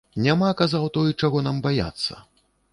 Няма, 0.27 0.47
казаў 0.61 0.87
той, 0.97 1.13
чаго 1.21 1.45
нам 1.51 1.61
баяцца. 1.69 2.13